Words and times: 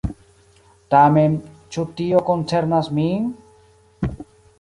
Tamen, 0.93 1.35
ĉu 1.75 1.85
tio 1.99 2.21
koncernas 2.31 2.89
min? 3.01 3.29